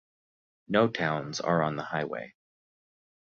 No 0.67 0.87
towns 0.87 1.39
are 1.39 1.61
on 1.61 1.75
the 1.75 1.83
highway. 1.83 2.33